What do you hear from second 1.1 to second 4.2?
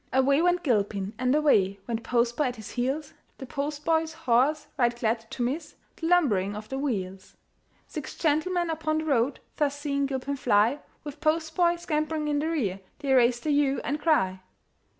and away Went postboy at his heels, The postboy's